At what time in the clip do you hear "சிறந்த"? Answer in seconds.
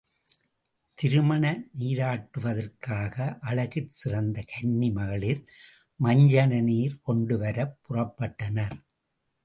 3.91-4.43